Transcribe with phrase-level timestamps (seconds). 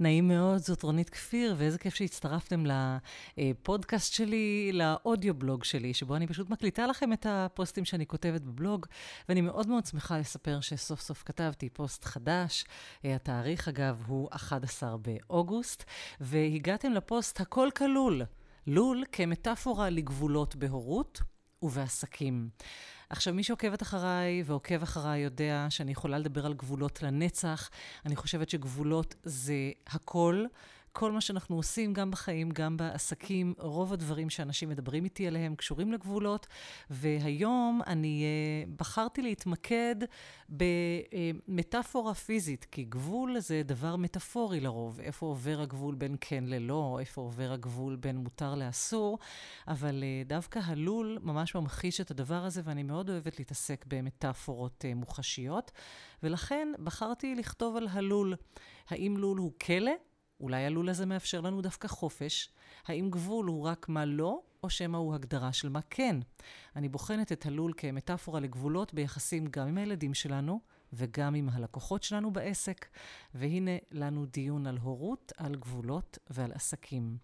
[0.00, 2.64] נעים מאוד, זאת רונית כפיר, ואיזה כיף שהצטרפתם
[3.36, 8.86] לפודקאסט שלי, לאודיובלוג שלי, שבו אני פשוט מקליטה לכם את הפוסטים שאני כותבת בבלוג,
[9.28, 12.64] ואני מאוד מאוד שמחה לספר שסוף סוף כתבתי פוסט חדש.
[13.04, 15.84] אה, התאריך, אגב, הוא 11 באוגוסט,
[16.20, 18.22] והגעתם לפוסט הכל כלול.
[18.66, 21.20] לול כמטאפורה לגבולות בהורות
[21.62, 22.48] ובעסקים.
[23.10, 27.70] עכשיו, מי שעוקבת אחריי ועוקב אחריי יודע שאני יכולה לדבר על גבולות לנצח.
[28.06, 29.54] אני חושבת שגבולות זה
[29.86, 30.44] הכל.
[30.92, 35.92] כל מה שאנחנו עושים, גם בחיים, גם בעסקים, רוב הדברים שאנשים מדברים איתי עליהם קשורים
[35.92, 36.46] לגבולות.
[36.90, 39.96] והיום אני uh, בחרתי להתמקד
[40.48, 45.00] במטאפורה פיזית, כי גבול זה דבר מטאפורי לרוב.
[45.00, 49.18] איפה עובר הגבול בין כן ללא, איפה עובר הגבול בין מותר לאסור,
[49.68, 54.94] אבל uh, דווקא הלול ממש ממחיש את הדבר הזה, ואני מאוד אוהבת להתעסק במטאפורות uh,
[54.94, 55.72] מוחשיות,
[56.22, 58.34] ולכן בחרתי לכתוב על הלול.
[58.88, 59.92] האם לול הוא כלא?
[60.40, 62.50] אולי הלול הזה מאפשר לנו דווקא חופש?
[62.86, 66.16] האם גבול הוא רק מה לא, או שמא הוא הגדרה של מה כן?
[66.76, 70.60] אני בוחנת את הלול כמטאפורה לגבולות ביחסים גם עם הילדים שלנו
[70.92, 72.86] וגם עם הלקוחות שלנו בעסק,
[73.34, 77.16] והנה לנו דיון על הורות, על גבולות ועל עסקים.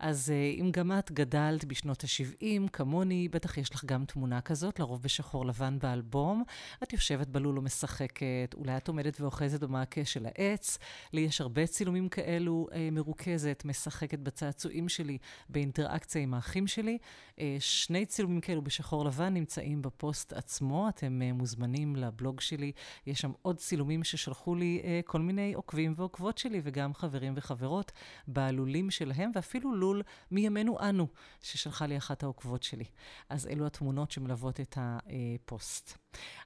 [0.00, 4.80] אז אה, אם גם את גדלת בשנות ה-70, כמוני, בטח יש לך גם תמונה כזאת,
[4.80, 6.42] לרוב בשחור לבן באלבום.
[6.82, 10.78] את יושבת בלול ומשחקת, אולי את עומדת ואוחזת במעקה של העץ.
[11.12, 16.98] לי יש הרבה צילומים כאלו, אה, מרוכזת, משחקת בצעצועים שלי, באינטראקציה עם האחים שלי.
[17.40, 22.72] אה, שני צילומים כאלו בשחור לבן נמצאים בפוסט עצמו, אתם מוזמנים לבלוג שלי.
[23.06, 27.92] יש שם עוד צילומים ששלחו לי כל מיני עוקבים ועוקבות שלי, וגם חברים וחברות,
[28.28, 31.06] בלולים שלהם, ואפילו לול מסלול מימינו אנו,
[31.42, 32.84] ששלחה לי אחת העוקבות שלי.
[33.28, 35.98] אז אלו התמונות שמלוות את הפוסט.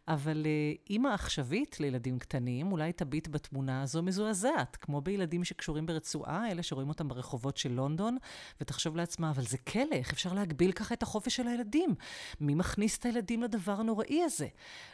[0.09, 6.51] אבל אה, אימא עכשווית לילדים קטנים, אולי תביט בתמונה הזו מזועזעת, כמו בילדים שקשורים ברצועה,
[6.51, 8.17] אלה שרואים אותם ברחובות של לונדון,
[8.61, 11.95] ותחשוב לעצמה, אבל זה כלא, איך אפשר להגביל ככה את החופש של הילדים?
[12.41, 14.49] מי מכניס את הילדים לדבר הנוראי הזה?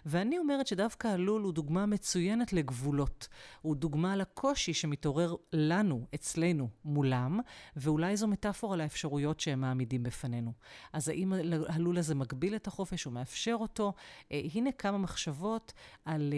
[0.06, 3.28] ואני אומרת שדווקא הלול הוא דוגמה מצוינת לגבולות.
[3.62, 7.40] הוא דוגמה לקושי שמתעורר לנו, אצלנו, מולם,
[7.76, 10.52] ואולי זו מטאפורה לאפשרויות שהם מעמידים בפנינו.
[10.92, 11.32] אז האם
[11.68, 13.92] הלול הזה מגביל את החופש או מאפשר אותו?
[14.32, 15.72] אה, הנה כמה מחשבות
[16.04, 16.32] על...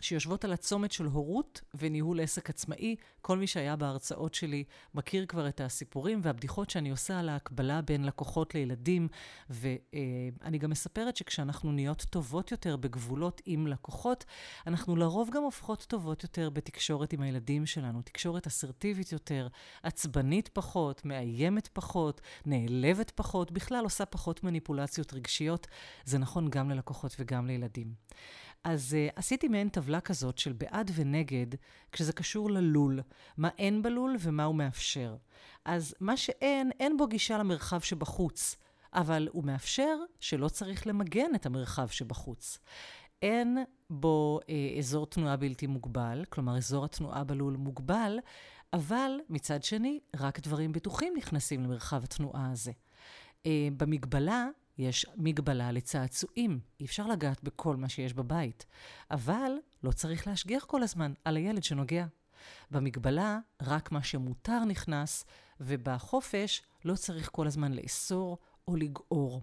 [0.00, 2.96] שיושבות על הצומת של הורות וניהול עסק עצמאי.
[3.20, 4.64] כל מי שהיה בהרצאות שלי
[4.94, 9.08] מכיר כבר את הסיפורים והבדיחות שאני עושה על ההקבלה בין לקוחות לילדים,
[9.50, 14.24] ואני גם מספרת שכשאנחנו נהיות טובות יותר בגבולות עם לקוחות,
[14.66, 18.02] אנחנו לרוב גם הופכות טובות יותר בתקשורת עם הילדים שלנו.
[18.02, 19.48] תקשורת אסרטיבית יותר,
[19.82, 25.66] עצבנית פחות, מאיימת פחות, נעלבת פחות, בכלל עושה פחות מניפולציות רגשיות.
[26.04, 27.94] זה נכון גם ללקוחות וגם לילדים.
[28.64, 31.46] אז uh, עשיתי מעין טבלה כזאת של בעד ונגד,
[31.92, 33.00] כשזה קשור ללול,
[33.36, 35.16] מה אין בלול ומה הוא מאפשר.
[35.64, 38.56] אז מה שאין, אין בו גישה למרחב שבחוץ,
[38.94, 42.58] אבל הוא מאפשר שלא צריך למגן את המרחב שבחוץ.
[43.22, 43.58] אין
[43.90, 48.18] בו אה, אזור תנועה בלתי מוגבל, כלומר אזור התנועה בלול מוגבל,
[48.72, 52.72] אבל מצד שני, רק דברים בטוחים נכנסים למרחב התנועה הזה.
[53.46, 54.46] אה, במגבלה
[54.78, 58.66] יש מגבלה לצעצועים, אי אפשר לגעת בכל מה שיש בבית.
[59.10, 59.52] אבל
[59.82, 62.06] לא צריך להשגיח כל הזמן על הילד שנוגע.
[62.70, 65.24] במגבלה, רק מה שמותר נכנס,
[65.60, 69.42] ובחופש לא צריך כל הזמן לאסור או לגעור.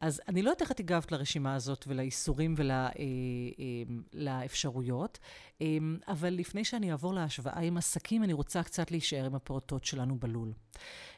[0.00, 2.54] אז אני לא יודעת איך את הגבת לרשימה הזאת ולאיסורים
[4.12, 5.18] ולאפשרויות,
[5.60, 9.84] אה, אה, אבל לפני שאני אעבור להשוואה עם עסקים, אני רוצה קצת להישאר עם הפעוטות
[9.84, 10.52] שלנו בלול.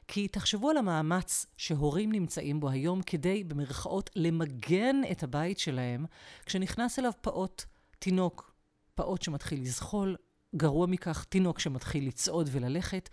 [0.09, 6.07] כי תחשבו על המאמץ שהורים נמצאים בו היום כדי, במרכאות, למגן את הבית שלהם,
[6.47, 7.63] כשנכנס אליו פעוט,
[7.99, 8.53] תינוק,
[8.95, 10.17] פעוט שמתחיל לזחול,
[10.55, 13.09] גרוע מכך, תינוק שמתחיל לצעוד וללכת.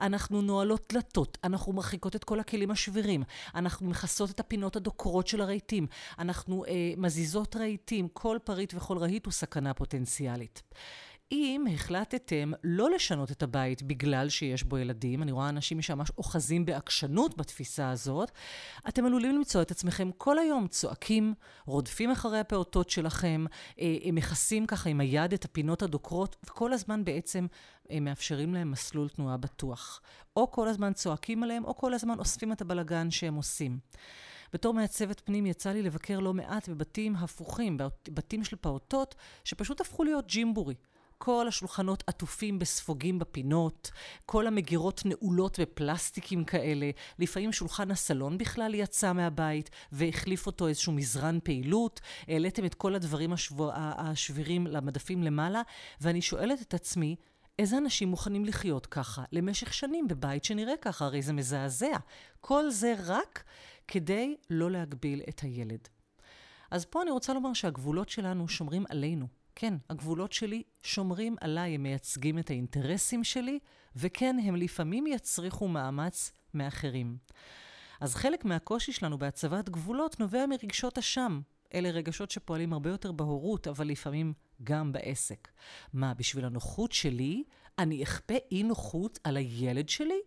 [0.00, 3.22] אנחנו נועלות דלתות, אנחנו מרחיקות את כל הכלים השבירים,
[3.54, 5.86] אנחנו מכסות את הפינות הדוקרות של הרהיטים,
[6.18, 10.62] אנחנו אה, מזיזות רהיטים, כל פריט וכל רהיט הוא סכנה פוטנציאלית.
[11.32, 16.64] אם החלטתם לא לשנות את הבית בגלל שיש בו ילדים, אני רואה אנשים שממש אוחזים
[16.64, 18.30] בעקשנות בתפיסה הזאת,
[18.88, 21.34] אתם עלולים למצוא את עצמכם כל היום צועקים,
[21.66, 23.44] רודפים אחרי הפעוטות שלכם,
[23.80, 27.46] אה, הם מכסים ככה עם היד את הפינות הדוקרות, וכל הזמן בעצם
[27.90, 30.00] הם מאפשרים להם מסלול תנועה בטוח.
[30.36, 33.78] או כל הזמן צועקים עליהם, או כל הזמן אוספים את הבלגן שהם עושים.
[34.52, 37.76] בתור מעצבת פנים יצא לי לבקר לא מעט בבתים הפוכים,
[38.08, 39.14] בתים של פעוטות,
[39.44, 40.74] שפשוט הפכו להיות ג'ימבורי.
[41.18, 43.90] כל השולחנות עטופים בספוגים בפינות,
[44.26, 51.38] כל המגירות נעולות בפלסטיקים כאלה, לפעמים שולחן הסלון בכלל יצא מהבית והחליף אותו איזשהו מזרן
[51.44, 53.70] פעילות, העליתם את כל הדברים השבו...
[53.74, 55.62] השבירים למדפים למעלה,
[56.00, 57.16] ואני שואלת את עצמי,
[57.58, 61.04] איזה אנשים מוכנים לחיות ככה למשך שנים בבית שנראה ככה?
[61.04, 61.96] הרי זה מזעזע.
[62.40, 63.44] כל זה רק
[63.88, 65.88] כדי לא להגביל את הילד.
[66.70, 69.37] אז פה אני רוצה לומר שהגבולות שלנו שומרים עלינו.
[69.60, 73.58] כן, הגבולות שלי שומרים עליי, הם מייצגים את האינטרסים שלי,
[73.96, 77.16] וכן, הם לפעמים יצריכו מאמץ מאחרים.
[78.00, 81.40] אז חלק מהקושי שלנו בהצבת גבולות נובע מרגשות אשם.
[81.74, 84.32] אלה רגשות שפועלים הרבה יותר בהורות, אבל לפעמים
[84.64, 85.48] גם בעסק.
[85.92, 87.44] מה, בשביל הנוחות שלי,
[87.78, 90.20] אני אכפה אי נוחות על הילד שלי?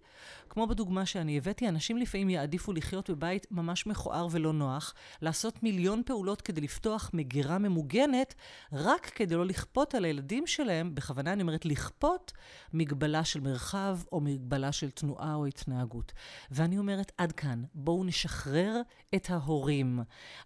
[0.49, 6.01] כמו בדוגמה שאני הבאתי, אנשים לפעמים יעדיפו לחיות בבית ממש מכוער ולא נוח, לעשות מיליון
[6.05, 8.35] פעולות כדי לפתוח מגירה ממוגנת,
[8.73, 12.31] רק כדי לא לכפות על הילדים שלהם, בכוונה אני אומרת לכפות,
[12.73, 16.11] מגבלה של מרחב או מגבלה של תנועה או התנהגות.
[16.51, 18.81] ואני אומרת, עד כאן, בואו נשחרר
[19.15, 19.99] את ההורים.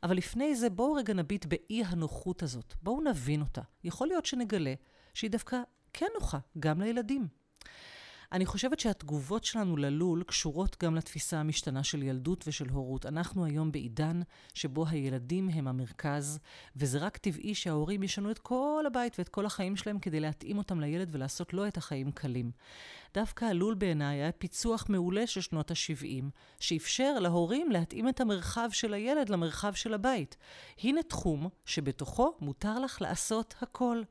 [0.03, 2.73] אבל לפני זה, בואו רגע נביט באי הנוחות הזאת.
[2.81, 3.61] בואו נבין אותה.
[3.83, 4.73] יכול להיות שנגלה
[5.13, 5.57] שהיא דווקא
[5.97, 7.27] כן נוחה, גם לילדים.
[8.31, 13.05] אני חושבת שהתגובות שלנו ללול קשורות גם לתפיסה המשתנה של ילדות ושל הורות.
[13.05, 14.21] אנחנו היום בעידן
[14.53, 16.39] שבו הילדים הם המרכז,
[16.75, 20.79] וזה רק טבעי שההורים ישנו את כל הבית ואת כל החיים שלהם כדי להתאים אותם
[20.79, 22.51] לילד ולעשות לו את החיים קלים.
[23.13, 26.23] דווקא הלול בעיניי היה פיצוח מעולה של שנות ה-70,
[26.59, 30.37] שאפשר להורים להתאים את המרחב של הילד למרחב של הבית.
[30.83, 34.01] הנה תחום שבתוכו מותר לך לעשות הכל.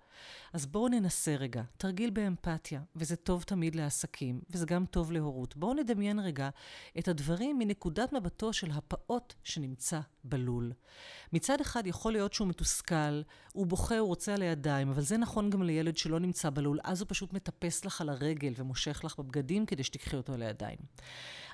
[0.53, 5.57] אז בואו ננסה רגע, תרגיל באמפתיה, וזה טוב תמיד לעסקים, וזה גם טוב להורות.
[5.57, 6.49] בואו נדמיין רגע
[6.99, 10.73] את הדברים מנקודת מבטו של הפעוט שנמצא בלול.
[11.33, 13.23] מצד אחד יכול להיות שהוא מתוסכל,
[13.53, 17.01] הוא בוכה, הוא רוצה על הידיים, אבל זה נכון גם לילד שלא נמצא בלול, אז
[17.01, 20.79] הוא פשוט מטפס לך על הרגל ומושך לך בבגדים כדי שתיקחי אותו על הידיים.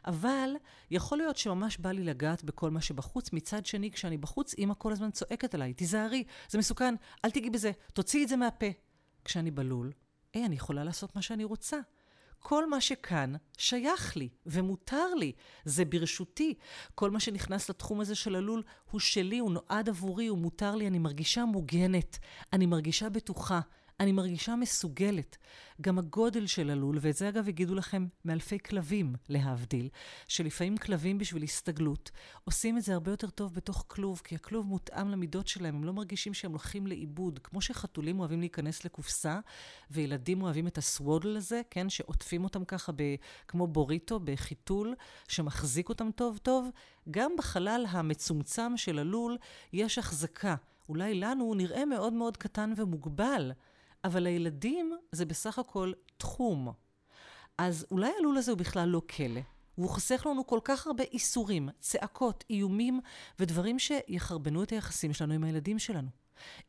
[0.07, 0.51] אבל
[0.91, 3.33] יכול להיות שממש בא לי לגעת בכל מה שבחוץ.
[3.33, 7.71] מצד שני, כשאני בחוץ, אימא כל הזמן צועקת עליי, תיזהרי, זה מסוכן, אל תיגעי בזה,
[7.93, 8.67] תוציאי את זה מהפה.
[9.25, 9.93] כשאני בלול,
[10.35, 11.79] היי, אני יכולה לעשות מה שאני רוצה.
[12.39, 15.33] כל מה שכאן שייך לי ומותר לי,
[15.65, 16.55] זה ברשותי.
[16.95, 20.87] כל מה שנכנס לתחום הזה של הלול הוא שלי, הוא נועד עבורי, הוא מותר לי,
[20.87, 22.19] אני מרגישה מוגנת,
[22.53, 23.61] אני מרגישה בטוחה.
[24.01, 25.37] אני מרגישה מסוגלת.
[25.81, 29.89] גם הגודל של הלול, ואת זה אגב יגידו לכם מאלפי כלבים, להבדיל,
[30.29, 32.11] שלפעמים כלבים בשביל הסתגלות,
[32.45, 35.93] עושים את זה הרבה יותר טוב בתוך כלוב, כי הכלוב מותאם למידות שלהם, הם לא
[35.93, 37.39] מרגישים שהם הולכים לאיבוד.
[37.43, 39.41] כמו שחתולים אוהבים להיכנס לקופסה,
[39.91, 43.03] וילדים אוהבים את הסוודל הזה, כן, שעוטפים אותם ככה ב,
[43.49, 44.95] כמו בוריטו, בחיתול,
[45.29, 46.69] שמחזיק אותם טוב טוב,
[47.11, 49.39] גם בחלל המצומצם של הלול
[49.73, 50.55] יש החזקה.
[50.89, 53.53] אולי לנו נראה מאוד מאוד קטן ומוגבל,
[54.05, 56.73] אבל לילדים זה בסך הכל תחום.
[57.59, 59.41] אז אולי הלול הזה הוא בכלל לא כלא.
[59.79, 63.01] והוא חוסך לנו כל כך הרבה איסורים, צעקות, איומים
[63.39, 66.09] ודברים שיחרבנו את היחסים שלנו עם הילדים שלנו.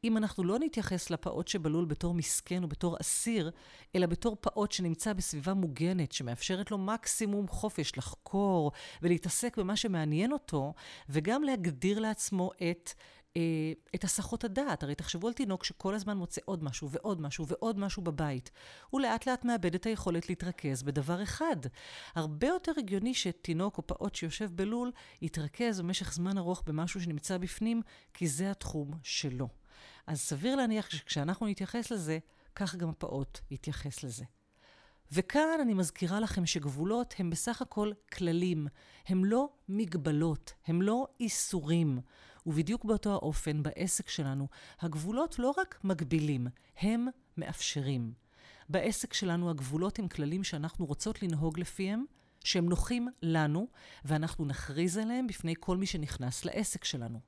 [0.03, 3.51] אם אנחנו לא נתייחס לפעוט שבלול בתור מסכן או בתור אסיר,
[3.95, 10.73] אלא בתור פעוט שנמצא בסביבה מוגנת, שמאפשרת לו מקסימום חופש לחקור ולהתעסק במה שמעניין אותו,
[11.09, 12.91] וגם להגדיר לעצמו את
[13.95, 14.83] את הסחות הדעת.
[14.83, 18.51] הרי תחשבו על תינוק שכל הזמן מוצא עוד משהו ועוד משהו ועוד משהו בבית.
[18.89, 21.55] הוא לאט לאט מאבד את היכולת להתרכז בדבר אחד.
[22.15, 24.91] הרבה יותר הגיוני שתינוק או פעוט שיושב בלול
[25.21, 27.81] יתרכז במשך זמן ארוך במשהו שנמצא בפנים,
[28.13, 29.47] כי זה התחום שלו.
[30.07, 32.19] אז סביר להניח שכשאנחנו נתייחס לזה,
[32.55, 34.23] כך גם הפעוט יתייחס לזה.
[35.11, 38.67] וכאן אני מזכירה לכם שגבולות הם בסך הכל כללים,
[39.07, 41.99] הם לא מגבלות, הם לא איסורים.
[42.45, 44.47] ובדיוק באותו האופן, בעסק שלנו,
[44.79, 47.07] הגבולות לא רק מגבילים, הם
[47.37, 48.13] מאפשרים.
[48.69, 52.05] בעסק שלנו הגבולות הם כללים שאנחנו רוצות לנהוג לפיהם,
[52.43, 53.67] שהם נוחים לנו,
[54.05, 57.19] ואנחנו נכריז עליהם בפני כל מי שנכנס לעסק שלנו.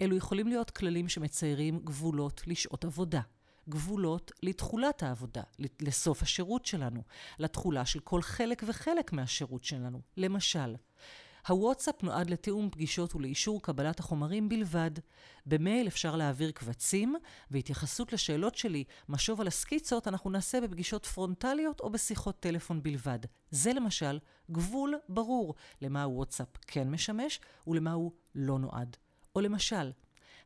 [0.00, 3.20] אלו יכולים להיות כללים שמציירים גבולות לשעות עבודה.
[3.68, 5.42] גבולות לתכולת העבודה,
[5.80, 7.02] לסוף השירות שלנו,
[7.38, 10.00] לתכולה של כל חלק וחלק מהשירות שלנו.
[10.16, 10.74] למשל,
[11.48, 14.90] הוואטסאפ נועד לתיאום פגישות ולאישור קבלת החומרים בלבד.
[15.46, 17.14] במייל אפשר להעביר קבצים,
[17.50, 23.18] והתייחסות לשאלות שלי, משוב על הסקיצות, אנחנו נעשה בפגישות פרונטליות או בשיחות טלפון בלבד.
[23.50, 24.18] זה למשל
[24.50, 28.96] גבול ברור למה הוואטסאפ כן משמש ולמה הוא לא נועד.
[29.36, 29.92] או למשל,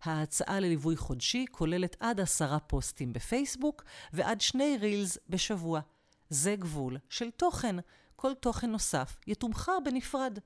[0.03, 5.81] ההצעה לליווי חודשי כוללת עד עשרה פוסטים בפייסבוק ועד שני רילס בשבוע.
[6.31, 7.77] זה גבול של תוכן.
[8.17, 10.39] כל תוכן נוסף יתומחר בנפרד.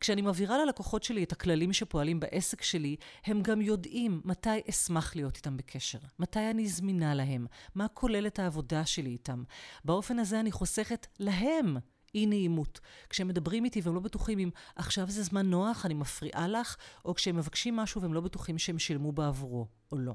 [0.00, 5.36] כשאני מבהירה ללקוחות שלי את הכללים שפועלים בעסק שלי, הם גם יודעים מתי אשמח להיות
[5.36, 9.42] איתם בקשר, מתי אני זמינה להם, מה כוללת העבודה שלי איתם.
[9.84, 11.76] באופן הזה אני חוסכת להם
[12.14, 12.80] אי נעימות.
[13.10, 17.14] כשהם מדברים איתי והם לא בטוחים אם עכשיו זה זמן נוח, אני מפריעה לך, או
[17.14, 20.14] כשהם מבקשים משהו והם לא בטוחים שהם שילמו בעבורו, או לא.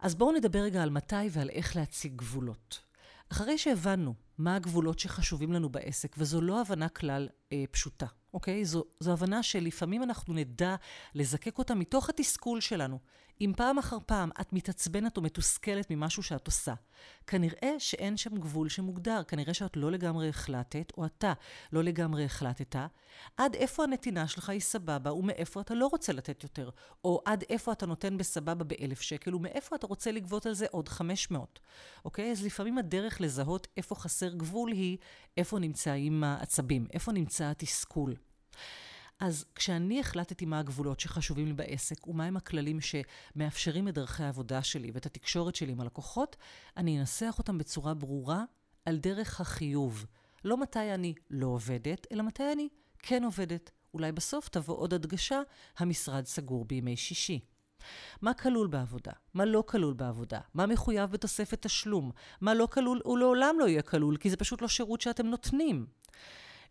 [0.00, 2.80] אז בואו נדבר רגע על מתי ועל איך להציג גבולות.
[3.32, 8.64] אחרי שהבנו מה הגבולות שחשובים לנו בעסק, וזו לא הבנה כלל אה, פשוטה, אוקיי?
[8.64, 10.76] זו, זו הבנה שלפעמים אנחנו נדע
[11.14, 12.98] לזקק אותה מתוך התסכול שלנו.
[13.40, 16.74] אם פעם אחר פעם את מתעצבנת או מתוסכלת ממשהו שאת עושה,
[17.26, 21.32] כנראה שאין שם גבול שמוגדר, כנראה שאת לא לגמרי החלטת, או אתה
[21.72, 22.76] לא לגמרי החלטת,
[23.36, 26.70] עד איפה הנתינה שלך היא סבבה, ומאיפה אתה לא רוצה לתת יותר,
[27.04, 30.88] או עד איפה אתה נותן בסבבה באלף שקל, ומאיפה אתה רוצה לגבות על זה עוד
[30.88, 31.60] 500.
[32.04, 32.32] אוקיי?
[32.32, 34.98] אז לפעמים הדרך לזהות איפה חסר גבול היא
[35.36, 38.14] איפה נמצאים העצבים, איפה נמצא התסכול.
[39.20, 44.90] אז כשאני החלטתי מה הגבולות שחשובים לי בעסק ומהם הכללים שמאפשרים את דרכי העבודה שלי
[44.94, 46.36] ואת התקשורת שלי עם הלקוחות,
[46.76, 48.44] אני אנסח אותם בצורה ברורה
[48.84, 50.06] על דרך החיוב.
[50.44, 52.68] לא מתי אני לא עובדת, אלא מתי אני
[52.98, 53.70] כן עובדת.
[53.94, 55.40] אולי בסוף תבוא עוד הדגשה,
[55.78, 57.40] המשרד סגור בימי שישי.
[58.22, 59.12] מה כלול בעבודה?
[59.34, 60.40] מה לא כלול בעבודה?
[60.54, 62.10] מה מחויב בתוספת תשלום?
[62.40, 65.86] מה לא כלול ולעולם לא יהיה כלול, כי זה פשוט לא שירות שאתם נותנים.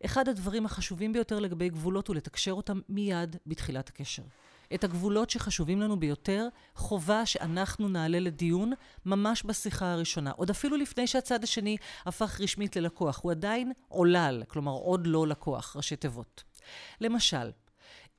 [0.06, 4.24] אחד הדברים החשובים ביותר לגבי גבולות הוא לתקשר אותם מיד בתחילת הקשר.
[4.74, 8.74] את הגבולות שחשובים לנו ביותר, חובה שאנחנו נעלה לדיון
[9.06, 10.32] ממש בשיחה הראשונה.
[10.32, 13.20] עוד אפילו לפני שהצד השני הפך רשמית ללקוח.
[13.24, 16.44] הוא עדיין עולל, כלומר עוד לא לקוח, ראשי תיבות.
[17.02, 17.52] למשל,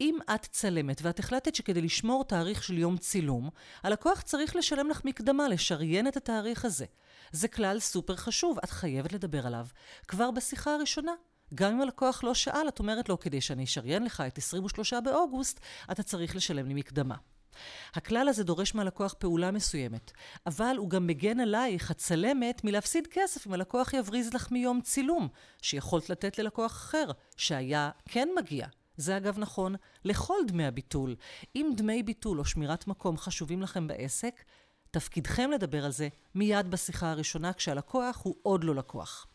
[0.01, 3.51] אם את צלמת ואת החלטת שכדי לשמור תאריך של יום צילום,
[3.83, 6.87] הלקוח צריך לשלם לך מקדמה, לשריין את התאריך הזה.
[7.33, 9.67] זה כלל סופר חשוב, את חייבת לדבר עליו
[10.09, 11.13] כבר בשיחה הראשונה.
[11.55, 15.61] גם אם הלקוח לא שאל, את אומרת לו, כדי שאני אשריין לך את 23 באוגוסט,
[15.91, 17.15] אתה צריך לשלם לי מקדמה.
[17.95, 20.13] הכלל הזה דורש מהלקוח פעולה מסוימת,
[20.47, 25.29] אבל הוא גם מגן עלייך, הצלמת, מלהפסיד כסף אם הלקוח יבריז לך מיום צילום,
[25.63, 28.67] שיכולת לתת ללקוח אחר, שהיה כן מגיע.
[28.97, 29.75] זה אגב נכון
[30.05, 31.17] לכל דמי הביטול.
[31.57, 34.45] אם דמי ביטול או שמירת מקום חשובים לכם בעסק,
[34.91, 39.27] תפקידכם לדבר על זה מיד בשיחה הראשונה כשהלקוח הוא עוד לא לקוח.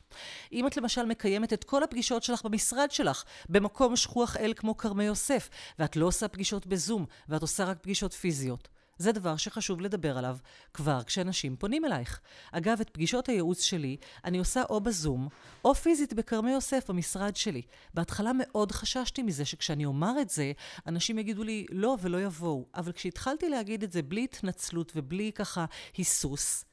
[0.51, 5.03] אם את למשל מקיימת את כל הפגישות שלך במשרד שלך, במקום שכוח אל כמו כרמי
[5.03, 5.49] יוסף,
[5.79, 8.67] ואת לא עושה פגישות בזום, ואת עושה רק פגישות פיזיות.
[9.01, 10.37] זה דבר שחשוב לדבר עליו
[10.73, 12.19] כבר כשאנשים פונים אלייך.
[12.51, 15.27] אגב, את פגישות הייעוץ שלי אני עושה או בזום,
[15.65, 17.61] או פיזית בכרמי יוסף, במשרד שלי.
[17.93, 20.51] בהתחלה מאוד חששתי מזה שכשאני אומר את זה,
[20.87, 22.65] אנשים יגידו לי לא ולא יבואו.
[22.75, 25.65] אבל כשהתחלתי להגיד את זה בלי התנצלות ובלי ככה
[25.97, 26.65] היסוס,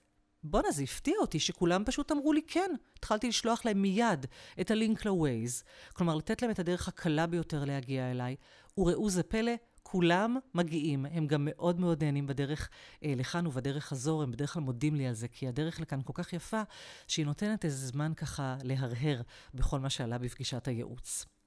[0.51, 2.71] בואנה, זה הפתיע אותי שכולם פשוט אמרו לי כן.
[2.99, 4.27] התחלתי לשלוח להם מיד
[4.61, 8.37] את הלינק ל-Waze, כלומר לתת להם את הדרך הקלה ביותר להגיע אליי,
[8.79, 9.53] וראו זה פלא,
[9.83, 12.69] כולם מגיעים, הם גם מאוד מאוד נהנים בדרך
[13.05, 16.13] אה, לכאן ובדרך חזור, הם בדרך כלל מודים לי על זה, כי הדרך לכאן כל
[16.15, 16.63] כך יפה,
[17.07, 19.21] שהיא נותנת איזה זמן ככה להרהר
[19.55, 21.38] בכל מה שעלה בפגישת הייעוץ.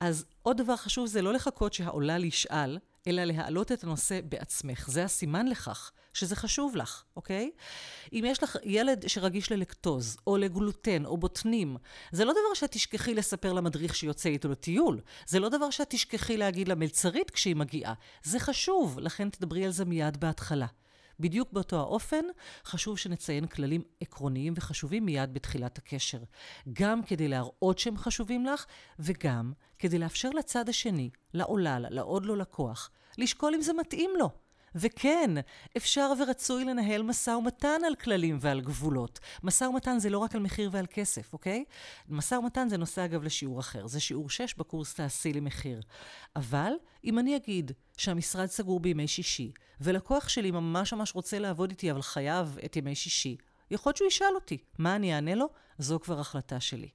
[0.00, 4.88] אז עוד דבר חשוב זה לא לחכות שהעולל ישאל, אלא להעלות את הנושא בעצמך.
[4.88, 7.50] זה הסימן לכך שזה חשוב לך, אוקיי?
[8.12, 11.76] אם יש לך ילד שרגיש ללקטוז, או לגלוטן, או בוטנים,
[12.12, 15.00] זה לא דבר שאת תשכחי לספר למדריך שיוצא איתו לטיול.
[15.26, 17.94] זה לא דבר שאת תשכחי להגיד למלצרית כשהיא מגיעה.
[18.22, 20.66] זה חשוב, לכן תדברי על זה מיד בהתחלה.
[21.20, 22.24] בדיוק באותו האופן,
[22.64, 26.18] חשוב שנציין כללים עקרוניים וחשובים מיד בתחילת הקשר.
[26.72, 28.66] גם כדי להראות שהם חשובים לך,
[28.98, 34.45] וגם כדי לאפשר לצד השני, לעולל, לעוד לא לקוח, לשקול אם זה מתאים לו.
[34.76, 35.30] וכן,
[35.76, 39.20] אפשר ורצוי לנהל משא ומתן על כללים ועל גבולות.
[39.42, 41.64] משא ומתן זה לא רק על מחיר ועל כסף, אוקיי?
[42.08, 43.86] משא ומתן זה נושא אגב לשיעור אחר.
[43.86, 45.80] זה שיעור 6 בקורס תעשי למחיר.
[46.36, 46.72] אבל
[47.04, 52.02] אם אני אגיד שהמשרד סגור בימי שישי, ולקוח שלי ממש ממש רוצה לעבוד איתי אבל
[52.02, 53.36] חייב את ימי שישי,
[53.70, 55.46] יכול להיות שהוא ישאל אותי, מה אני אענה לו?
[55.78, 56.88] זו כבר החלטה שלי.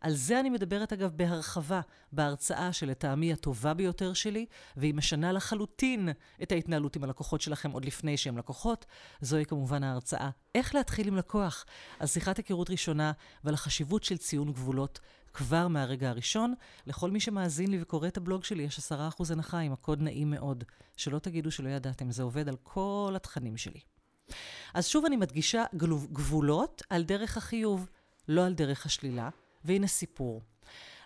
[0.00, 1.80] על זה אני מדברת אגב בהרחבה
[2.12, 6.08] בהרצאה שלטעמי הטובה ביותר שלי, והיא משנה לחלוטין
[6.42, 8.86] את ההתנהלות עם הלקוחות שלכם עוד לפני שהם לקוחות.
[9.20, 11.64] זוהי כמובן ההרצאה איך להתחיל עם לקוח,
[11.98, 13.12] על שיחת היכרות ראשונה
[13.44, 15.00] ועל החשיבות של ציון גבולות
[15.32, 16.54] כבר מהרגע הראשון.
[16.86, 18.92] לכל מי שמאזין לי וקורא את הבלוג שלי, יש 10%
[19.32, 20.64] הנחה עם הקוד נעים מאוד.
[20.96, 23.80] שלא תגידו שלא ידעתם, זה עובד על כל התכנים שלי.
[24.76, 25.64] אז שוב אני מדגישה
[26.12, 27.88] גבולות על דרך החיוב,
[28.28, 29.28] לא על דרך השלילה,
[29.64, 30.42] והנה סיפור.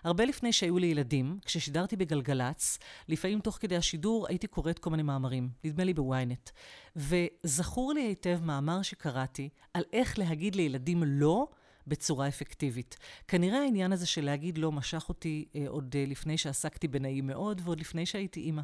[0.03, 5.03] הרבה לפני שהיו לי ילדים, כששידרתי בגלגלצ, לפעמים תוך כדי השידור הייתי קוראת כל מיני
[5.03, 6.49] מאמרים, נדמה לי בוויינט.
[6.95, 11.47] וזכור לי היטב מאמר שקראתי על איך להגיד לילדים לא
[11.87, 12.97] בצורה אפקטיבית.
[13.27, 17.61] כנראה העניין הזה של להגיד לא משך אותי אה, עוד אה, לפני שעסקתי בנעים מאוד
[17.63, 18.61] ועוד לפני שהייתי אימא.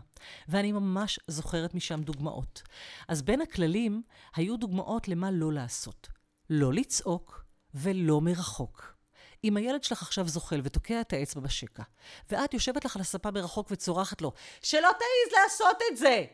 [0.48, 2.62] ואני ממש זוכרת משם דוגמאות.
[3.08, 4.02] אז בין הכללים
[4.36, 6.08] היו דוגמאות למה לא לעשות.
[6.50, 8.98] לא לצעוק ולא מרחוק.
[9.44, 11.84] אם הילד שלך עכשיו זוחל ותוקע את האצבע בשקע,
[12.30, 14.32] ואת יושבת לך על הספה ברחוק וצורחת לו,
[14.62, 16.26] שלא תעז לעשות את זה!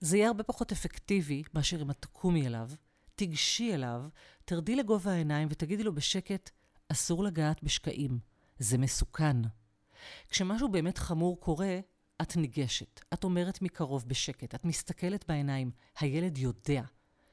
[0.00, 2.70] זה יהיה הרבה פחות אפקטיבי מאשר אם את תקומי אליו,
[3.18, 4.02] תיגשי אליו,
[4.44, 6.50] תרדי לגובה העיניים ותגידי לו בשקט,
[6.88, 8.18] אסור לגעת בשקעים,
[8.58, 9.36] זה מסוכן.
[10.28, 11.80] כשמשהו באמת חמור קורה,
[12.22, 16.82] את ניגשת, את אומרת מקרוב בשקט, את מסתכלת בעיניים, הילד יודע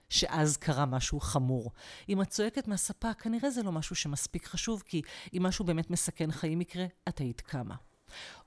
[0.10, 1.72] שאז קרה משהו חמור.
[2.10, 5.02] אם את צועקת מהספה, כנראה זה לא משהו שמספיק חשוב, כי
[5.34, 7.76] אם משהו באמת מסכן חיים יקרה, את היית קמה.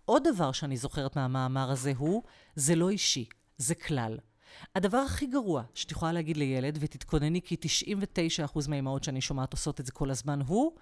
[0.04, 2.23] עוד דבר שאני זוכרת מהמאמר הזה הוא,
[2.57, 3.25] זה לא אישי,
[3.57, 4.18] זה כלל.
[4.75, 7.57] הדבר הכי גרוע שאת יכולה להגיד לילד, ותתכונני כי
[8.47, 10.73] 99% מהאימהות שאני שומעת עושות את זה כל הזמן, הוא,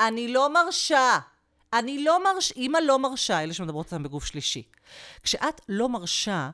[0.00, 1.18] אני לא מרשה.
[1.72, 4.62] אני לא מרשה, אימא לא מרשה, אלה שמדברות עליהם בגוף שלישי.
[5.22, 6.50] כשאת לא מרשה,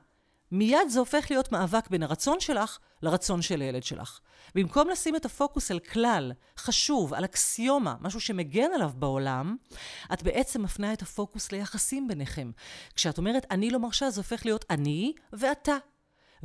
[0.53, 4.21] מיד זה הופך להיות מאבק בין הרצון שלך לרצון של הילד שלך.
[4.55, 9.57] במקום לשים את הפוקוס על כלל חשוב, על אקסיומה, משהו שמגן עליו בעולם,
[10.13, 12.51] את בעצם מפנה את הפוקוס ליחסים ביניכם.
[12.95, 15.77] כשאת אומרת אני לא מרשה, זה הופך להיות אני ואתה.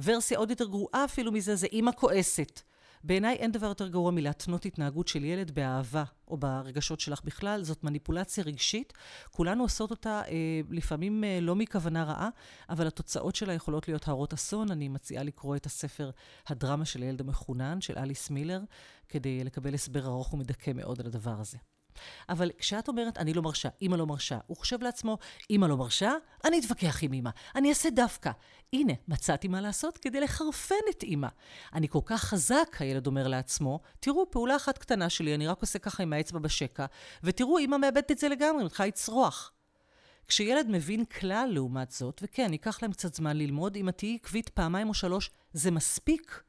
[0.04, 2.62] ורסיה עוד יותר גרועה אפילו מזה, זה אימא כועסת.
[3.04, 7.84] בעיניי אין דבר יותר גרוע מלהתנות התנהגות של ילד באהבה או ברגשות שלך בכלל, זאת
[7.84, 8.94] מניפולציה רגשית.
[9.32, 12.30] כולנו עושות אותה אה, לפעמים אה, לא מכוונה רעה,
[12.70, 14.72] אבל התוצאות שלה יכולות להיות הרות אסון.
[14.72, 16.12] אני מציעה לקרוא את הספר
[16.48, 18.62] הדרמה של הילד המחונן, של אליס מילר,
[19.10, 21.58] כדי לקבל הסבר ארוך ומדכא מאוד על הדבר הזה.
[22.30, 25.18] אבל כשאת אומרת, אני לא מרשה, אמא לא מרשה, הוא חושב לעצמו,
[25.50, 26.12] אמא לא מרשה,
[26.46, 28.32] אני אתווכח עם אמא, אני אעשה דווקא.
[28.74, 31.27] הנה, מצאתי מה לעשות כדי לחרפן את אמא.
[31.74, 35.80] אני כל כך חזק, הילד אומר לעצמו, תראו, פעולה אחת קטנה שלי, אני רק עושה
[35.80, 36.86] ככה עם האצבע בשקע,
[37.24, 39.51] ותראו, אמא מאבדת את זה לגמרי, מתחילה לצרוח.
[40.27, 44.50] כשילד מבין כלל לעומת זאת, וכן, ייקח להם קצת זמן ללמוד, אם את תהיי עקבית
[44.50, 46.42] פעמיים או שלוש, זה מספיק.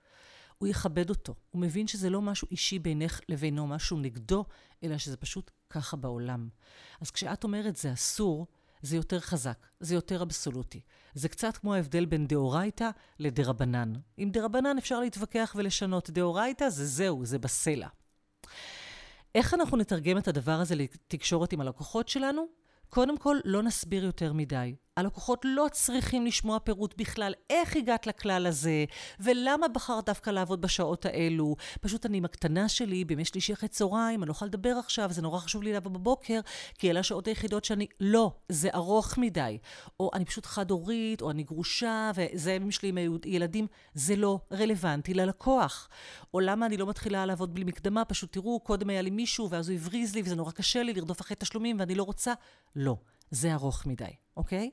[0.59, 1.35] הוא יכבד אותו.
[1.51, 4.45] הוא מבין שזה לא משהו אישי בינך לבינו, משהו נגדו,
[4.83, 6.49] אלא שזה פשוט ככה בעולם.
[7.01, 8.47] אז כשאת אומרת זה אסור,
[8.83, 10.81] זה יותר חזק, זה יותר אבסולוטי.
[11.15, 13.93] זה קצת כמו ההבדל בין דאורייתא לדרבנן.
[14.17, 17.89] עם דרבנן אפשר להתווכח ולשנות, דאורייתא זה זהו, זה בסלע.
[19.35, 22.47] איך אנחנו נתרגם את הדבר הזה לתקשורת עם הלקוחות שלנו?
[22.89, 24.75] קודם כל, לא נסביר יותר מדי.
[24.99, 28.85] הלקוחות לא צריכים לשמוע פירוט בכלל איך הגעת לכלל הזה,
[29.21, 31.57] ולמה בחרת דווקא לעבוד בשעות האלו.
[31.81, 35.23] פשוט אני עם הקטנה שלי, בימי שלישי אחרי צהריים, אני לא יכולה לדבר עכשיו, זה
[35.23, 36.41] נורא חשוב לי לעבוד בבוקר,
[36.79, 37.87] כי אלה השעות היחידות שאני...
[38.01, 39.59] לא, זה ארוך מדי.
[40.01, 45.15] או אני פשוט חד-הורית, או אני גרושה, וזה אמא שלי עם ילדים, זה לא רלוונטי
[45.15, 45.89] ללקוח.
[46.35, 49.69] או למה אני לא מתחילה לעבוד בלי מקדמה, פשוט תראו, קודם היה לי מישהו, ואז
[49.69, 52.33] הוא הבריז לי, וזה נורא קשה לי לרדוף אחרי תשלומים, ואני לא רוצה.
[52.77, 52.97] לא.
[53.31, 54.05] זה ארוך מדי,
[54.37, 54.71] אוקיי?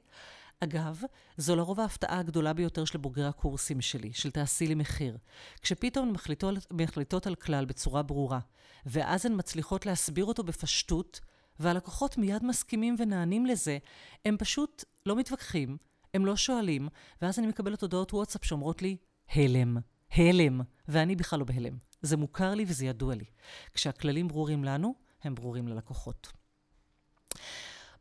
[0.60, 1.02] אגב,
[1.38, 5.18] זו לרוב ההפתעה הגדולה ביותר של בוגרי הקורסים שלי, של תעשי לי מחיר.
[5.62, 8.40] כשפתאום מחליטות, מחליטות על כלל בצורה ברורה,
[8.86, 11.20] ואז הן מצליחות להסביר אותו בפשטות,
[11.60, 13.78] והלקוחות מיד מסכימים ונענים לזה,
[14.26, 15.78] הם פשוט לא מתווכחים,
[16.14, 16.88] הם לא שואלים,
[17.22, 18.98] ואז אני מקבלת הודעות וואטסאפ שאומרות לי,
[19.30, 19.78] הלם,
[20.12, 21.78] הלם, ואני בכלל לא בהלם.
[22.02, 23.26] זה מוכר לי וזה ידוע לי.
[23.74, 26.45] כשהכללים ברורים לנו, הם ברורים ללקוחות.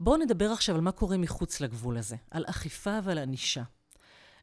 [0.00, 3.62] בואו נדבר עכשיו על מה קורה מחוץ לגבול הזה, על אכיפה ועל ענישה.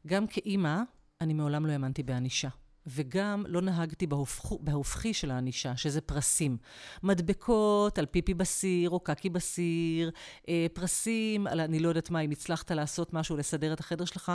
[0.06, 0.82] גם כאימא,
[1.20, 2.48] אני מעולם לא האמנתי בענישה.
[2.86, 6.56] וגם לא נהגתי בהופכו, בהופכי של הענישה, שזה פרסים.
[7.02, 10.10] מדבקות על פיפי בסיר או קקי בסיר,
[10.48, 14.32] אה, פרסים על אני לא יודעת מה, אם הצלחת לעשות משהו, לסדר את החדר שלך,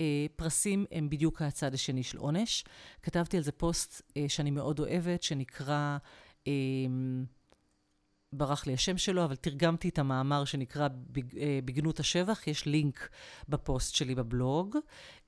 [0.00, 2.64] אה, פרסים הם בדיוק הצד השני של עונש.
[3.02, 5.98] כתבתי על זה פוסט אה, שאני מאוד אוהבת, שנקרא...
[6.46, 6.52] אה,
[8.32, 10.88] ברח לי השם שלו, אבל תרגמתי את המאמר שנקרא
[11.36, 13.08] אה, בגנות השבח, יש לינק
[13.48, 14.76] בפוסט שלי בבלוג.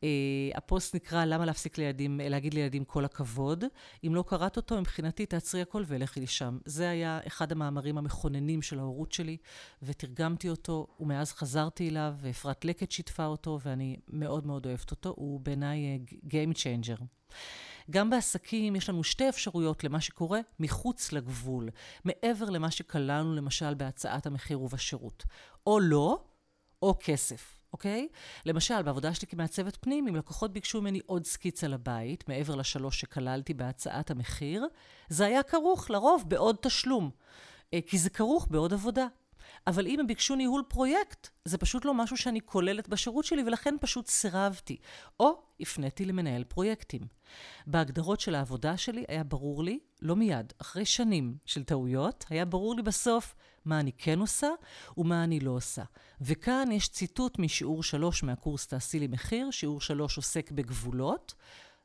[0.05, 0.09] אה,
[0.55, 3.65] הפוסט נקרא למה להפסיק לילדים, להגיד לילדים כל הכבוד.
[4.07, 6.59] אם לא קראת אותו, מבחינתי תעצרי הכל ולכי לשם.
[6.65, 9.37] זה היה אחד המאמרים המכוננים של ההורות שלי,
[9.83, 15.15] ותרגמתי אותו, ומאז חזרתי אליו, ואפרת לקט שיתפה אותו, ואני מאוד מאוד אוהבת אותו.
[15.17, 15.97] הוא בעיניי אה,
[16.29, 17.03] Game Changer.
[17.90, 21.68] גם בעסקים יש לנו שתי אפשרויות למה שקורה מחוץ לגבול,
[22.05, 25.24] מעבר למה שכללנו למשל בהצעת המחיר ובשירות.
[25.66, 26.24] או לא,
[26.83, 27.57] או כסף.
[27.72, 28.09] אוקיי?
[28.46, 33.55] למשל, בעבודה שלי כמעצבת פנים, אם לקוחות ביקשו ממני עוד סקיצה לבית, מעבר לשלוש שכללתי
[33.55, 34.66] בהצעת המחיר,
[35.09, 37.11] זה היה כרוך לרוב בעוד תשלום.
[37.74, 39.07] אה, כי זה כרוך בעוד עבודה.
[39.67, 43.75] אבל אם הם ביקשו ניהול פרויקט, זה פשוט לא משהו שאני כוללת בשירות שלי, ולכן
[43.81, 44.77] פשוט סירבתי.
[45.21, 47.01] או הפניתי למנהל פרויקטים.
[47.67, 52.75] בהגדרות של העבודה שלי היה ברור לי, לא מיד, אחרי שנים של טעויות, היה ברור
[52.75, 53.35] לי בסוף
[53.65, 54.49] מה אני כן עושה
[54.97, 55.83] ומה אני לא עושה.
[56.21, 61.35] וכאן יש ציטוט משיעור שלוש מהקורס תעשי לי מחיר, שיעור שלוש עוסק בגבולות.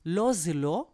[0.05, 0.87] לא זה לא,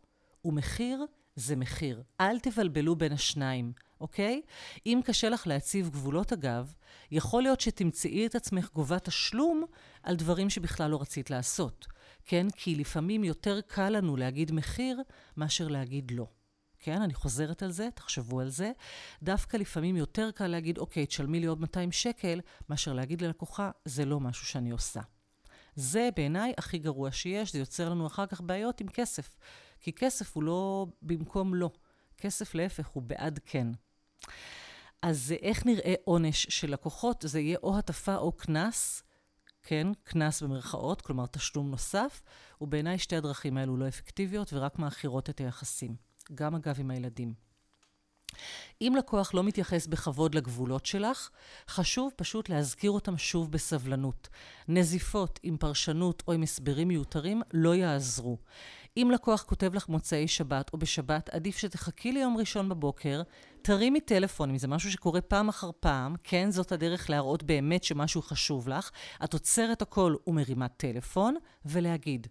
[0.45, 1.05] ומחיר
[1.35, 2.03] זה מחיר.
[2.21, 3.73] אל תבלבלו בין השניים.
[4.01, 4.41] אוקיי?
[4.85, 6.73] אם קשה לך להציב גבולות, אגב,
[7.11, 9.65] יכול להיות שתמצאי את עצמך גובה תשלום
[10.03, 11.87] על דברים שבכלל לא רצית לעשות.
[12.25, 12.47] כן?
[12.55, 15.01] כי לפעמים יותר קל לנו להגיד מחיר
[15.37, 16.27] מאשר להגיד לא.
[16.79, 18.71] כן, אני חוזרת על זה, תחשבו על זה.
[19.23, 24.05] דווקא לפעמים יותר קל להגיד, אוקיי, תשלמי לי עוד 200 שקל, מאשר להגיד ללקוחה, זה
[24.05, 25.01] לא משהו שאני עושה.
[25.75, 29.37] זה בעיניי הכי גרוע שיש, זה יוצר לנו אחר כך בעיות עם כסף.
[29.79, 31.71] כי כסף הוא לא במקום לא.
[32.17, 33.67] כסף להפך, הוא בעד כן.
[35.01, 37.23] אז איך נראה עונש של לקוחות?
[37.27, 39.03] זה יהיה או הטפה או קנס,
[39.63, 42.21] כן, קנס במרכאות, כלומר תשלום נוסף,
[42.61, 45.95] ובעיניי שתי הדרכים האלו לא אפקטיביות ורק מאכירות את היחסים.
[46.35, 47.33] גם אגב עם הילדים.
[48.81, 51.29] אם לקוח לא מתייחס בכבוד לגבולות שלך,
[51.67, 54.29] חשוב פשוט להזכיר אותם שוב בסבלנות.
[54.67, 58.37] נזיפות עם פרשנות או עם הסברים מיותרים לא יעזרו.
[58.97, 63.21] אם לקוח כותב לך מוצאי שבת או בשבת, עדיף שתחכי ליום ראשון בבוקר,
[63.61, 68.21] תרימי טלפון, אם זה משהו שקורה פעם אחר פעם, כן, זאת הדרך להראות באמת שמשהו
[68.21, 68.91] חשוב לך.
[69.23, 72.27] את עוצרת הכל ומרימה טלפון, ולהגיד,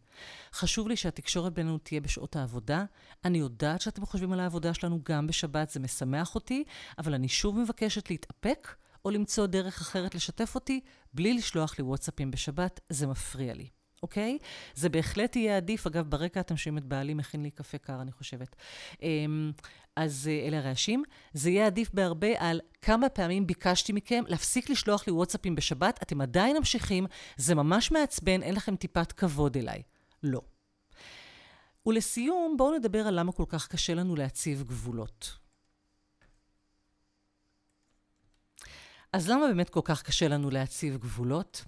[0.53, 2.85] חשוב לי שהתקשורת בינינו תהיה בשעות העבודה.
[3.25, 6.65] אני יודעת שאתם חושבים על העבודה שלנו גם בשבת, זה משמח אותי,
[6.99, 10.81] אבל אני שוב מבקשת להתאפק, או למצוא דרך אחרת לשתף אותי,
[11.15, 13.80] בלי לשלוח לי וואטסאפים בשבת, זה מפריע לי.
[14.03, 14.39] אוקיי?
[14.75, 15.87] זה בהחלט יהיה עדיף.
[15.87, 18.57] אגב, ברקע אתם שומעים את בעלי מכין לי קפה קר, אני חושבת.
[19.03, 19.53] אמ,
[19.97, 21.03] אז אה, אלה הרעשים.
[21.33, 26.21] זה יהיה עדיף בהרבה על כמה פעמים ביקשתי מכם להפסיק לשלוח לי וואטסאפים בשבת, אתם
[26.21, 29.83] עדיין ממשיכים, זה ממש מעצבן, אין לכם טיפת כבוד אליי.
[30.23, 30.41] לא.
[31.87, 35.39] ולסיום, בואו נדבר על למה כל כך קשה לנו להציב גבולות.
[39.13, 41.65] אז למה באמת כל כך קשה לנו להציב גבולות?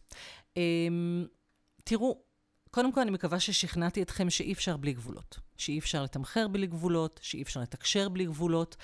[1.84, 2.22] תראו,
[2.70, 5.38] קודם כל אני מקווה ששכנעתי אתכם שאי אפשר בלי גבולות.
[5.56, 8.76] שאי אפשר לתמחר בלי גבולות, שאי אפשר לתקשר בלי גבולות.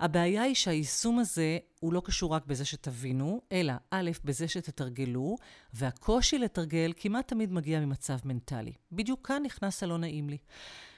[0.00, 5.36] הבעיה היא שהיישום הזה הוא לא קשור רק בזה שתבינו, אלא א', בזה שתתרגלו,
[5.72, 8.72] והקושי לתרגל כמעט תמיד מגיע ממצב מנטלי.
[8.92, 10.38] בדיוק כאן נכנס הלא נעים לי.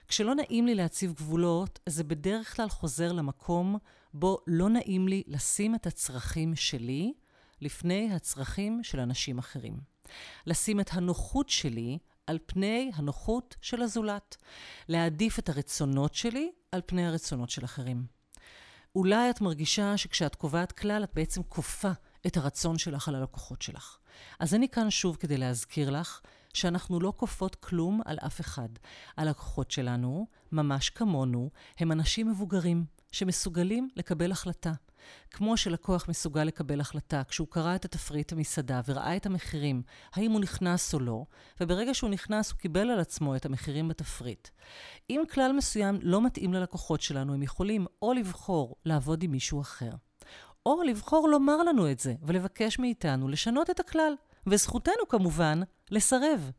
[0.09, 3.79] כשלא נעים לי להציב גבולות, זה בדרך כלל חוזר למקום
[4.15, 7.13] בו לא נעים לי לשים את הצרכים שלי
[7.61, 9.92] לפני הצרכים של אנשים אחרים.
[10.47, 14.37] לשים את הנוחות שלי על פני הנוחות של הזולת.
[14.89, 18.07] להעדיף את הרצונות שלי על פני הרצונות של אחרים.
[18.97, 21.91] אולי את מרגישה שכשאת קובעת כלל, את בעצם כופה
[22.27, 23.97] את הרצון שלך על הלקוחות שלך.
[24.39, 26.21] אז אני כאן שוב כדי להזכיר לך
[26.55, 28.69] שאנחנו לא כופות כלום על אף אחד.
[29.17, 34.73] הלקוחות שלנו, ממש כמונו, הם אנשים מבוגרים שמסוגלים לקבל החלטה.
[35.31, 39.83] כמו שלקוח מסוגל לקבל החלטה כשהוא קרא את התפריט המסעדה וראה את המחירים,
[40.15, 41.25] האם הוא נכנס או לא,
[41.61, 44.49] וברגע שהוא נכנס הוא קיבל על עצמו את המחירים בתפריט.
[45.11, 49.91] אם כלל מסוים לא מתאים ללקוחות שלנו, הם יכולים או לבחור לעבוד עם מישהו אחר,
[50.67, 54.15] או לבחור לומר לנו את זה ולבקש מאיתנו לשנות את הכלל,
[54.47, 55.61] וזכותנו כמובן
[55.91, 56.51] לסרב.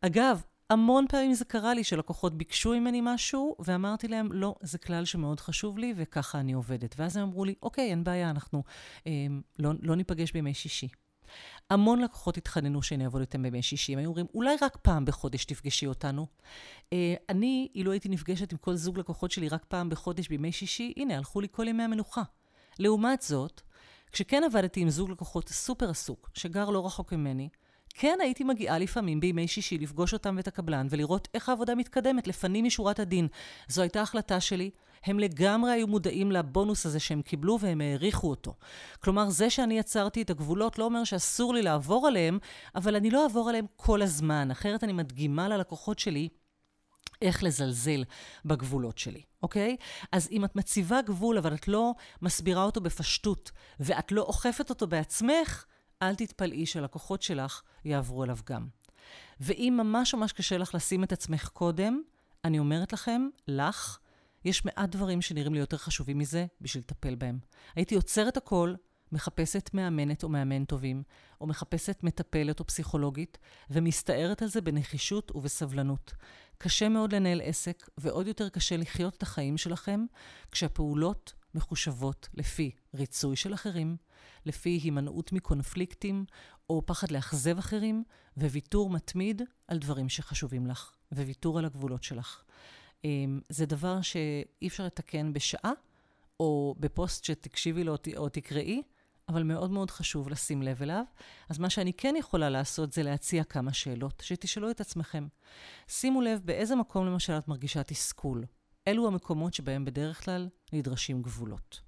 [0.00, 5.04] אגב, המון פעמים זה קרה לי שלקוחות ביקשו ממני משהו, ואמרתי להם, לא, זה כלל
[5.04, 6.94] שמאוד חשוב לי, וככה אני עובדת.
[6.98, 8.62] ואז הם אמרו לי, אוקיי, אין בעיה, אנחנו
[9.06, 9.12] אה,
[9.58, 10.88] לא, לא ניפגש בימי שישי.
[11.70, 13.92] המון לקוחות התחננו שאני אעבוד איתם בימי שישי.
[13.92, 16.26] הם היו אומרים, אולי רק פעם בחודש תפגשי אותנו.
[16.92, 20.92] אה, אני, אילו הייתי נפגשת עם כל זוג לקוחות שלי רק פעם בחודש בימי שישי,
[20.96, 22.22] הנה, הלכו לי כל ימי המנוחה.
[22.78, 23.60] לעומת זאת,
[24.12, 27.48] כשכן עבדתי עם זוג לקוחות סופר עסוק, שגר לא רחוק ממני,
[27.98, 32.64] כן הייתי מגיעה לפעמים בימי שישי לפגוש אותם ואת הקבלן ולראות איך העבודה מתקדמת לפנים
[32.64, 33.28] משורת הדין.
[33.68, 34.70] זו הייתה החלטה שלי.
[35.04, 38.54] הם לגמרי היו מודעים לבונוס הזה שהם קיבלו והם העריכו אותו.
[39.00, 42.38] כלומר, זה שאני יצרתי את הגבולות לא אומר שאסור לי לעבור עליהם,
[42.74, 46.28] אבל אני לא אעבור עליהם כל הזמן, אחרת אני מדגימה ללקוחות שלי
[47.22, 48.04] איך לזלזל
[48.44, 49.76] בגבולות שלי, אוקיי?
[50.12, 54.86] אז אם את מציבה גבול אבל את לא מסבירה אותו בפשטות ואת לא אוכפת אותו
[54.86, 55.64] בעצמך,
[56.02, 58.68] אל תתפלאי שלקוחות שלך יעברו אליו גם.
[59.40, 62.02] ואם ממש ממש קשה לך לשים את עצמך קודם,
[62.44, 63.98] אני אומרת לכם, לך,
[64.44, 67.38] יש מעט דברים שנראים לי יותר חשובים מזה בשביל לטפל בהם.
[67.76, 68.74] הייתי עוצרת הכל,
[69.12, 71.02] מחפשת מאמנת או מאמן טובים,
[71.40, 73.38] או מחפשת מטפלת או פסיכולוגית,
[73.70, 76.12] ומסתערת על זה בנחישות ובסבלנות.
[76.58, 80.04] קשה מאוד לנהל עסק, ועוד יותר קשה לחיות את החיים שלכם,
[80.50, 83.96] כשהפעולות מחושבות לפי ריצוי של אחרים,
[84.46, 86.24] לפי הימנעות מקונפליקטים
[86.70, 88.04] או פחד לאכזב אחרים,
[88.36, 92.42] וויתור מתמיד על דברים שחשובים לך, וויתור על הגבולות שלך.
[93.04, 95.72] אמ, זה דבר שאי אפשר לתקן בשעה,
[96.40, 98.82] או בפוסט שתקשיבי לו או תקראי,
[99.28, 101.04] אבל מאוד מאוד חשוב לשים לב אליו.
[101.48, 105.26] אז מה שאני כן יכולה לעשות זה להציע כמה שאלות, שתשאלו את עצמכם.
[105.88, 108.44] שימו לב באיזה מקום למשל את מרגישה תסכול.
[108.88, 111.85] אלו המקומות שבהם בדרך כלל נדרשים גבולות.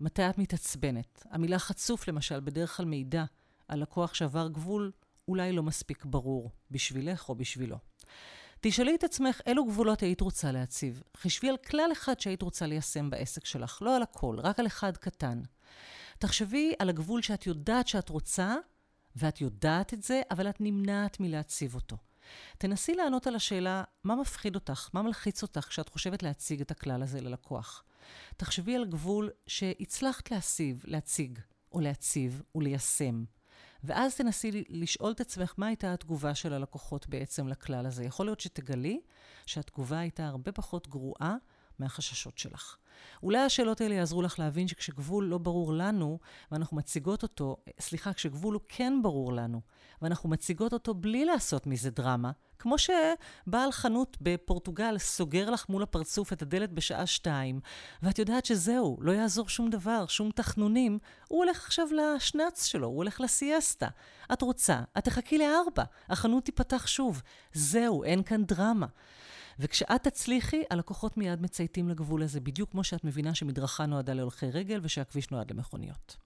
[0.00, 1.26] מתי את מתעצבנת?
[1.30, 3.24] המילה חצוף, למשל, בדרך כלל מעידה
[3.68, 4.92] על לקוח שעבר גבול
[5.28, 7.76] אולי לא מספיק ברור בשבילך או בשבילו.
[8.60, 11.02] תשאלי את עצמך אילו גבולות היית רוצה להציב.
[11.16, 14.96] חשבי על כלל אחד שהיית רוצה ליישם בעסק שלך, לא על הכל, רק על אחד
[14.96, 15.42] קטן.
[16.18, 18.54] תחשבי על הגבול שאת יודעת שאת רוצה,
[19.16, 21.96] ואת יודעת את זה, אבל את נמנעת מלהציב אותו.
[22.58, 24.90] תנסי לענות על השאלה, מה מפחיד אותך?
[24.92, 27.84] מה מלחיץ אותך כשאת חושבת להציג את הכלל הזה ללקוח?
[28.36, 31.38] תחשבי על גבול שהצלחת להציב, להציג,
[31.72, 33.24] או להציב, וליישם.
[33.84, 38.04] ואז תנסי לשאול את עצמך מה הייתה התגובה של הלקוחות בעצם לכלל הזה.
[38.04, 39.00] יכול להיות שתגלי
[39.46, 41.36] שהתגובה הייתה הרבה פחות גרועה
[41.78, 42.76] מהחששות שלך.
[43.22, 46.18] אולי השאלות האלה יעזרו לך להבין שכשגבול לא ברור לנו,
[46.52, 49.60] ואנחנו מציגות אותו, סליחה, כשגבול הוא כן ברור לנו,
[50.02, 56.32] ואנחנו מציגות אותו בלי לעשות מזה דרמה, כמו שבעל חנות בפורטוגל סוגר לך מול הפרצוף
[56.32, 57.60] את הדלת בשעה שתיים,
[58.02, 62.96] ואת יודעת שזהו, לא יעזור שום דבר, שום תחנונים, הוא הולך עכשיו לשנץ שלו, הוא
[62.96, 63.88] הולך לסיאסטה.
[64.32, 67.22] את רוצה, את תחכי לארבע, החנות תיפתח שוב.
[67.52, 68.86] זהו, אין כאן דרמה.
[69.58, 74.80] וכשאת תצליחי, הלקוחות מיד מצייתים לגבול הזה, בדיוק כמו שאת מבינה שמדרכה נועדה להולכי רגל
[74.82, 76.16] ושהכביש נועד למכוניות.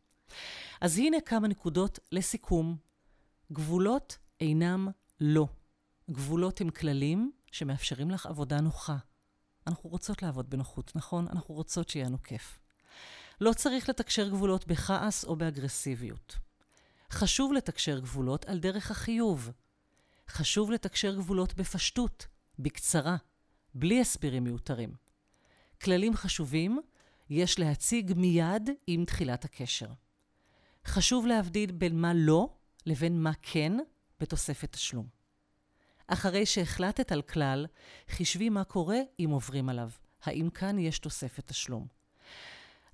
[0.80, 2.76] אז הנה כמה נקודות לסיכום.
[3.52, 4.88] גבולות אינם
[5.20, 5.46] לא.
[6.10, 8.96] גבולות הם כללים שמאפשרים לך עבודה נוחה.
[9.66, 11.28] אנחנו רוצות לעבוד בנוחות, נכון?
[11.28, 12.58] אנחנו רוצות שיהיה לנו כיף.
[13.40, 16.36] לא צריך לתקשר גבולות בכעס או באגרסיביות.
[17.10, 19.50] חשוב לתקשר גבולות על דרך החיוב.
[20.28, 22.26] חשוב לתקשר גבולות בפשטות,
[22.58, 23.16] בקצרה,
[23.74, 24.94] בלי הסברים מיותרים.
[25.82, 26.80] כללים חשובים
[27.30, 29.88] יש להציג מיד עם תחילת הקשר.
[30.86, 33.72] חשוב להבדיל בין מה לא לבין מה כן
[34.20, 35.19] בתוספת תשלום.
[36.12, 37.66] אחרי שהחלטת על כלל,
[38.08, 39.90] חישבי מה קורה אם עוברים עליו.
[40.22, 41.86] האם כאן יש תוספת תשלום?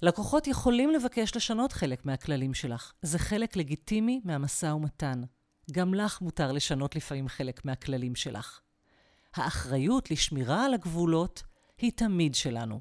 [0.02, 2.92] לקוחות יכולים לבקש לשנות חלק מהכללים שלך.
[3.02, 5.22] זה חלק לגיטימי מהמשא ומתן.
[5.72, 8.61] גם לך מותר לשנות לפעמים חלק מהכללים שלך.
[9.35, 11.42] האחריות לשמירה על הגבולות
[11.79, 12.81] היא תמיד שלנו.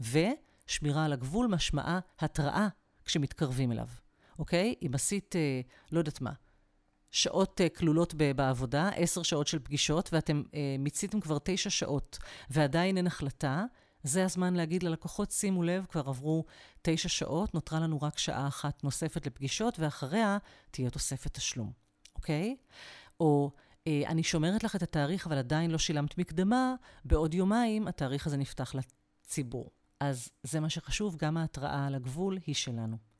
[0.00, 2.68] ושמירה על הגבול משמעה התראה
[3.04, 3.88] כשמתקרבים אליו,
[4.38, 4.74] אוקיי?
[4.82, 5.60] אם עשית, אה,
[5.92, 6.32] לא יודעת מה,
[7.12, 12.18] שעות uh, כלולות בעבודה, עשר שעות של פגישות, ואתם uh, מיציתם כבר תשע שעות,
[12.50, 13.64] ועדיין אין החלטה,
[14.02, 16.44] זה הזמן להגיד ללקוחות, שימו לב, כבר עברו
[16.82, 20.38] תשע שעות, נותרה לנו רק שעה אחת נוספת לפגישות, ואחריה
[20.70, 21.72] תהיה תוספת תשלום,
[22.16, 22.56] אוקיי?
[23.20, 23.50] או
[23.86, 28.36] אה, אני שומרת לך את התאריך, אבל עדיין לא שילמת מקדמה, בעוד יומיים התאריך הזה
[28.36, 29.70] נפתח לציבור.
[30.00, 33.11] אז זה מה שחשוב, גם ההתראה על הגבול היא שלנו.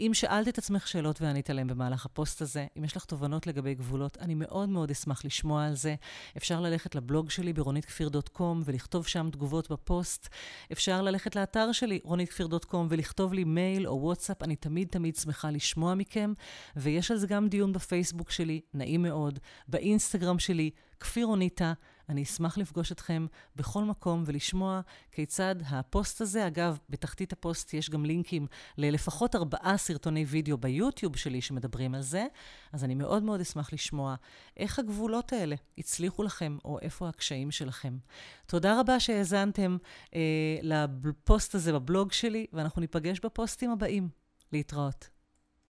[0.00, 3.74] אם שאלת את עצמך שאלות וענית עליהן במהלך הפוסט הזה, אם יש לך תובנות לגבי
[3.74, 5.94] גבולות, אני מאוד מאוד אשמח לשמוע על זה.
[6.36, 10.28] אפשר ללכת לבלוג שלי ב ronitkfir.com ולכתוב שם תגובות בפוסט.
[10.72, 15.94] אפשר ללכת לאתר שלי, ronitkfir.com, ולכתוב לי מייל או וואטסאפ, אני תמיד תמיד שמחה לשמוע
[15.94, 16.32] מכם.
[16.76, 21.72] ויש על זה גם דיון בפייסבוק שלי, נעים מאוד, באינסטגרם שלי, כפיר רוניתה.
[22.08, 24.80] אני אשמח לפגוש אתכם בכל מקום ולשמוע
[25.12, 28.46] כיצד הפוסט הזה, אגב, בתחתית הפוסט יש גם לינקים
[28.78, 32.26] ללפחות ארבעה סרטוני וידאו ביוטיוב שלי שמדברים על זה,
[32.72, 34.14] אז אני מאוד מאוד אשמח לשמוע
[34.56, 37.98] איך הגבולות האלה הצליחו לכם, או איפה הקשיים שלכם.
[38.46, 39.76] תודה רבה שהאזנתם
[40.14, 40.20] אה,
[40.62, 44.08] לפוסט הזה בבלוג שלי, ואנחנו ניפגש בפוסטים הבאים.
[44.52, 45.15] להתראות.